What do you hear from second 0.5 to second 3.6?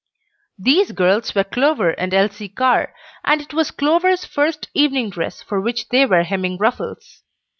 These girls were Clover and Elsie Carr, and it